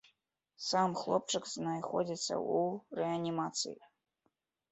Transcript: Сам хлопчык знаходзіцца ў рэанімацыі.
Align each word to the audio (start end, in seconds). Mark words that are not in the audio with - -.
Сам 0.67 0.93
хлопчык 1.01 1.43
знаходзіцца 1.51 2.33
ў 2.55 2.59
рэанімацыі. 3.03 3.77